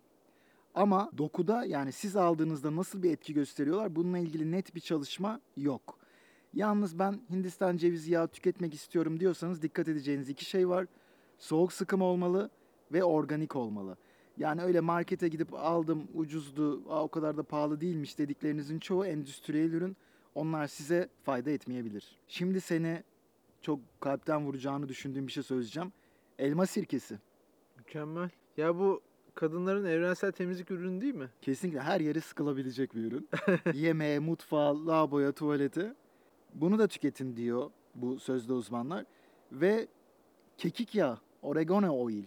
[0.74, 5.98] Ama dokuda yani siz aldığınızda nasıl bir etki gösteriyorlar bununla ilgili net bir çalışma yok.
[6.54, 10.86] Yalnız ben Hindistan cevizi yağı tüketmek istiyorum diyorsanız dikkat edeceğiniz iki şey var.
[11.38, 12.50] Soğuk sıkım olmalı
[12.92, 13.96] ve organik olmalı.
[14.38, 19.72] Yani öyle markete gidip aldım ucuzdu Aa, o kadar da pahalı değilmiş dediklerinizin çoğu endüstriyel
[19.72, 19.96] ürün.
[20.34, 22.18] Onlar size fayda etmeyebilir.
[22.28, 23.02] Şimdi seni
[23.60, 25.92] çok kalpten vuracağını düşündüğüm bir şey söyleyeceğim.
[26.38, 27.18] Elma sirkesi.
[27.78, 28.30] Mükemmel.
[28.56, 29.02] Ya bu
[29.34, 31.28] kadınların evrensel temizlik ürünü değil mi?
[31.42, 33.28] Kesinlikle her yere sıkılabilecek bir ürün.
[33.74, 35.94] Yemeğe, mutfağa, lavaboya, tuvalete.
[36.54, 39.04] Bunu da tüketin diyor bu sözde uzmanlar.
[39.52, 39.88] Ve
[40.56, 42.24] kekik yağı, oregano oil.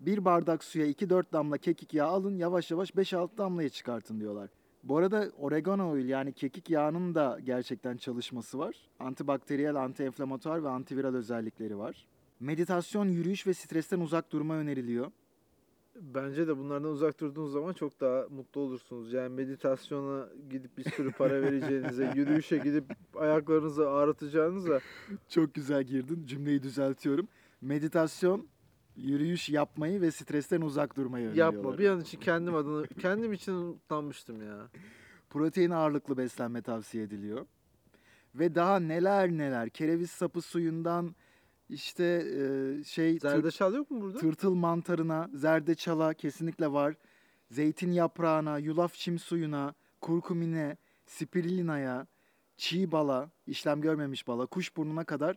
[0.00, 4.50] Bir bardak suya 2-4 damla kekik yağı alın, yavaş yavaş 5-6 damlaya çıkartın diyorlar.
[4.82, 8.76] Bu arada oregano oil yani kekik yağının da gerçekten çalışması var.
[8.98, 12.06] Antibakteriyel, antienflamatuar ve antiviral özellikleri var.
[12.40, 15.10] Meditasyon, yürüyüş ve stresten uzak durma öneriliyor.
[16.00, 19.12] Bence de bunlardan uzak durduğunuz zaman çok daha mutlu olursunuz.
[19.12, 22.84] Yani meditasyona gidip bir sürü para vereceğinize, yürüyüşe gidip
[23.14, 24.80] ayaklarınızı ağrıtacağınıza
[25.28, 26.26] Çok güzel girdin.
[26.26, 27.28] Cümleyi düzeltiyorum.
[27.60, 28.48] Meditasyon,
[28.96, 31.54] yürüyüş yapmayı ve stresten uzak durmayı öneriyorlar.
[31.54, 31.78] yapma.
[31.78, 34.68] Bir an için kendim adına, kendim için utanmıştım ya.
[35.30, 37.46] Protein ağırlıklı beslenme tavsiye ediliyor.
[38.34, 39.70] Ve daha neler neler.
[39.70, 41.14] Kereviz sapı suyundan
[41.68, 44.18] işte e, şey Zerdeçal yok mu burada?
[44.18, 46.94] tırtıl mantarına, zerdeçala kesinlikle var.
[47.50, 50.76] Zeytin yaprağına, yulaf çim suyuna, kurkumine,
[51.06, 52.06] spirulina'ya,
[52.56, 55.36] çiğ bala, işlem görmemiş bala, kuşburnuna kadar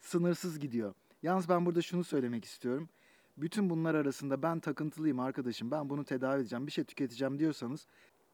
[0.00, 0.94] sınırsız gidiyor.
[1.22, 2.88] Yalnız ben burada şunu söylemek istiyorum.
[3.36, 5.70] Bütün bunlar arasında ben takıntılıyım arkadaşım.
[5.70, 7.86] Ben bunu tedavi edeceğim, bir şey tüketeceğim diyorsanız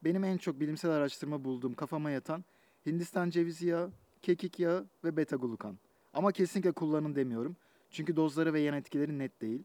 [0.03, 2.43] benim en çok bilimsel araştırma bulduğum kafama yatan
[2.87, 5.77] Hindistan cevizi yağı, kekik yağı ve beta glukan.
[6.17, 7.55] Ama kesinlikle kullanın demiyorum.
[7.91, 9.63] Çünkü dozları ve yan etkileri net değil.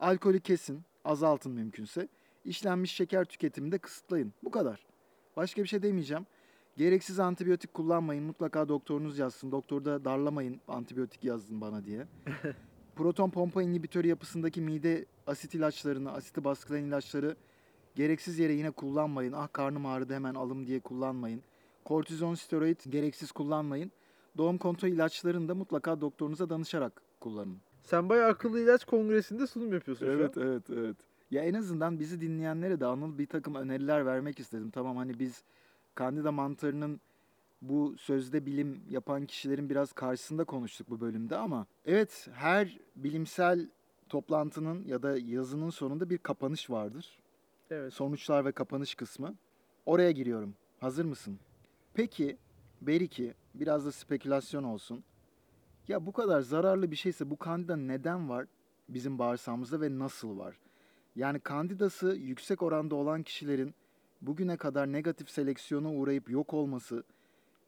[0.00, 2.08] Alkolü kesin, azaltın mümkünse.
[2.44, 4.32] İşlenmiş şeker tüketimini de kısıtlayın.
[4.44, 4.86] Bu kadar.
[5.36, 6.26] Başka bir şey demeyeceğim.
[6.76, 8.24] Gereksiz antibiyotik kullanmayın.
[8.24, 9.52] Mutlaka doktorunuz yazsın.
[9.52, 12.06] Doktorda darlamayın antibiyotik yazın bana diye.
[12.96, 17.36] Proton pompa inhibitörü yapısındaki mide asit ilaçlarını, asiti baskılayan ilaçları
[17.94, 19.32] gereksiz yere yine kullanmayın.
[19.32, 21.42] Ah karnım ağrıdı hemen alım diye kullanmayın.
[21.84, 23.92] Kortizon steroid gereksiz kullanmayın.
[24.40, 27.58] Doğum kontrol ilaçlarını da mutlaka doktorunuza danışarak kullanın.
[27.82, 30.42] Sen bayağı akıllı ilaç kongresinde sunum yapıyorsun şu Evet, an.
[30.46, 30.96] evet, evet.
[31.30, 34.70] Ya en azından bizi dinleyenlere de Anıl bir takım öneriler vermek istedim.
[34.70, 35.42] Tamam hani biz
[35.98, 37.00] Candida mantarının
[37.62, 43.68] bu sözde bilim yapan kişilerin biraz karşısında konuştuk bu bölümde ama evet her bilimsel
[44.08, 47.18] toplantının ya da yazının sonunda bir kapanış vardır.
[47.70, 47.92] Evet.
[47.92, 49.34] Sonuçlar ve kapanış kısmı.
[49.86, 50.54] Oraya giriyorum.
[50.80, 51.38] Hazır mısın?
[51.94, 52.36] Peki
[52.80, 55.04] Beriki biraz da spekülasyon olsun.
[55.88, 58.46] Ya bu kadar zararlı bir şeyse bu kandida neden var
[58.88, 60.58] bizim bağırsağımızda ve nasıl var?
[61.16, 63.74] Yani kandidası yüksek oranda olan kişilerin
[64.20, 67.04] bugüne kadar negatif seleksiyona uğrayıp yok olması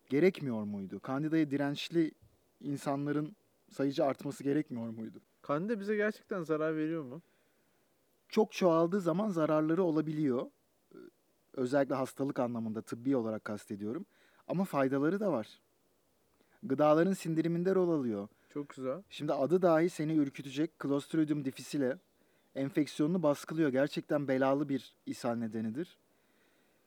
[0.09, 1.01] gerekmiyor muydu?
[1.01, 2.13] Kandidaya dirençli
[2.61, 3.37] insanların
[3.71, 5.21] sayıcı artması gerekmiyor muydu?
[5.43, 7.23] Kandida bize gerçekten zarar veriyor mu?
[8.33, 10.47] çok çoğaldığı zaman zararları olabiliyor.
[10.95, 10.99] Ee,
[11.53, 14.07] Özellikle hastalık anlamında tıbbi olarak kastediyorum.
[14.49, 15.61] Ama faydaları da var.
[16.63, 18.29] Gıdaların sindiriminde rol alıyor.
[18.55, 19.03] Çok güzel.
[19.11, 21.99] Şimdi adı dahi seni ürkütecek Clostridium difficile
[22.55, 23.69] enfeksiyonunu baskılıyor.
[23.69, 25.99] Gerçekten belalı bir ishal nedenidir.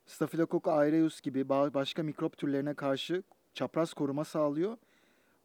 [0.05, 4.77] Staphylococcus aureus gibi ba- başka mikrop türlerine karşı çapraz koruma sağlıyor.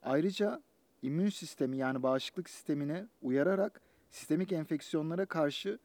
[0.03, 0.63] Ayrıca
[1.03, 5.79] immün sistemi yani bağışıklık sistemine uyararak sistemik enfeksiyonlara karşı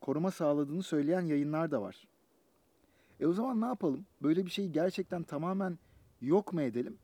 [0.00, 2.08] koruma sağladığını söyleyen yayınlar da var.
[3.20, 4.06] E o zaman ne yapalım?
[4.22, 5.78] Böyle bir şeyi gerçekten tamamen
[6.20, 6.98] yok mu edelim?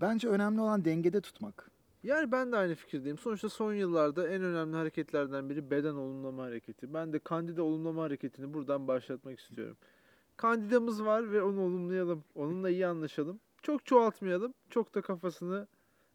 [0.00, 1.70] Bence önemli olan dengede tutmak.
[2.02, 3.18] Yani ben de aynı fikirdeyim.
[3.18, 6.94] Sonuçta son yıllarda en önemli hareketlerden biri beden olumlama hareketi.
[6.94, 9.76] Ben de kandida olumlama hareketini buradan başlatmak istiyorum.
[10.36, 12.24] Kandidamız var ve onu olumlayalım.
[12.34, 13.40] Onunla iyi anlaşalım.
[13.62, 14.54] Çok çoğaltmayalım.
[14.70, 15.66] Çok da kafasını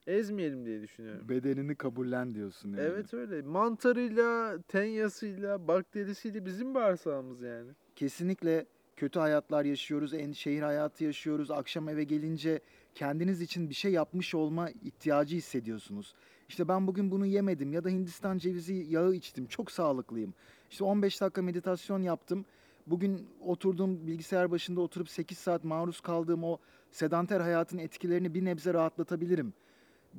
[0.07, 1.29] ezmeyelim diye düşünüyorum.
[1.29, 2.81] Bedenini kabullen diyorsun yani.
[2.81, 3.41] Evet öyle.
[3.41, 7.71] Mantarıyla, tenyasıyla, bakterisiyle bizim bağırsağımız yani.
[7.95, 8.65] Kesinlikle
[8.95, 11.51] kötü hayatlar yaşıyoruz, en şehir hayatı yaşıyoruz.
[11.51, 12.59] Akşam eve gelince
[12.95, 16.15] kendiniz için bir şey yapmış olma ihtiyacı hissediyorsunuz.
[16.49, 19.45] İşte ben bugün bunu yemedim ya da Hindistan cevizi yağı içtim.
[19.45, 20.33] Çok sağlıklıyım.
[20.69, 22.45] İşte 15 dakika meditasyon yaptım.
[22.87, 26.57] Bugün oturduğum bilgisayar başında oturup 8 saat maruz kaldığım o
[26.91, 29.53] sedanter hayatın etkilerini bir nebze rahatlatabilirim.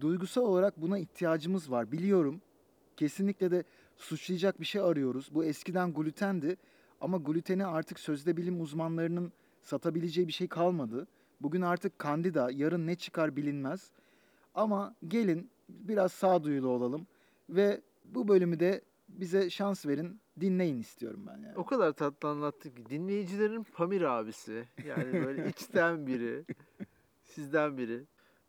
[0.01, 1.93] Duygusal olarak buna ihtiyacımız var.
[1.93, 2.41] Biliyorum.
[2.97, 3.65] Kesinlikle de
[3.97, 5.29] suçlayacak bir şey arıyoruz.
[5.35, 6.57] Bu eskiden glutendi.
[7.01, 11.07] Ama gluteni artık sözde bilim uzmanlarının satabileceği bir şey kalmadı.
[11.41, 13.91] Bugün artık kandida, yarın ne çıkar bilinmez.
[14.55, 17.07] Ama gelin biraz sağduyulu olalım
[17.49, 21.57] ve bu bölümü de bize şans verin, dinleyin istiyorum ben yani.
[21.57, 24.65] O kadar tatlı anlattı ki dinleyicilerin Pamir abisi.
[24.87, 26.45] Yani böyle içten biri.
[27.25, 28.05] Sizden biri.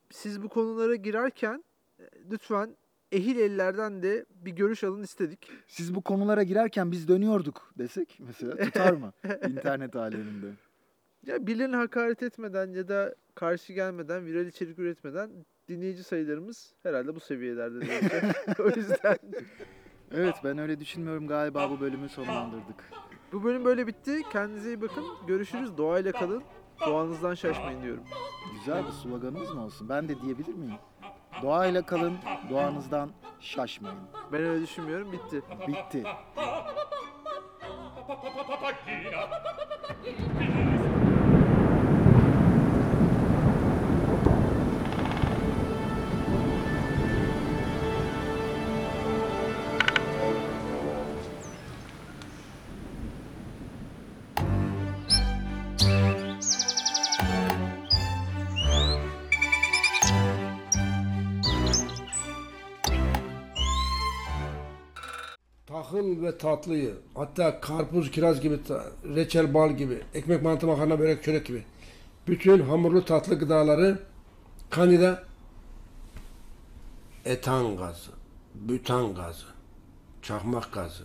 [0.10, 1.64] Siz bu konulara girerken
[2.00, 2.76] e, lütfen
[3.12, 5.52] ehil ellerden de bir görüş alın istedik.
[5.68, 9.14] Siz bu konulara girerken biz dönüyorduk desek mesela tutar mı
[9.50, 10.48] internet aleminde?
[11.26, 15.32] Ya birilerine hakaret etmeden ya da karşı gelmeden, viral içerik üretmeden
[15.70, 17.86] dinleyici sayılarımız herhalde bu seviyelerde
[18.60, 19.18] o yüzden
[20.12, 22.90] Evet ben öyle düşünmüyorum galiba bu bölümü sonlandırdık.
[23.32, 24.22] bu bölüm böyle bitti.
[24.32, 25.04] Kendinize iyi bakın.
[25.28, 25.78] Görüşürüz.
[25.78, 26.44] Doğayla kalın.
[26.86, 28.04] Doğanızdan şaşmayın diyorum.
[28.60, 29.90] Güzel bir sloganımız mı olsun?
[29.90, 30.76] Ben de diyebilir miyim?
[31.42, 32.18] Doğayla kalın,
[32.50, 34.00] doğanızdan şaşmayın.
[34.32, 35.12] Ben öyle düşünmüyorum.
[35.12, 35.42] Bitti.
[35.68, 36.04] Bitti.
[66.02, 68.60] Tahıl ve tatlıyı hatta karpuz, kiraz gibi,
[69.16, 71.64] reçel, bal gibi, ekmek, mantı, makarna, börek, çörek gibi
[72.28, 74.00] bütün hamurlu tatlı gıdaları
[74.70, 75.24] kandida
[77.26, 78.12] etan gazı,
[78.56, 79.46] bütan gazı,
[80.22, 81.04] çakmak gazı,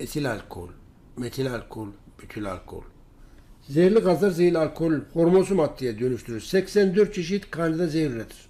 [0.00, 0.68] etil alkol,
[1.16, 1.88] metil alkol,
[2.22, 2.82] bütül alkol.
[3.62, 6.40] Zehirli gazlar zehirli alkol hormonsu maddeye dönüştürür.
[6.40, 8.48] 84 çeşit kandida zehir üretir.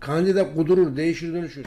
[0.00, 1.66] Kandida kudurur, değişir, dönüşür.